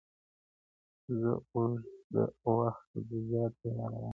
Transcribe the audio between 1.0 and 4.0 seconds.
زه اوږده وخت سبزېجات تياروم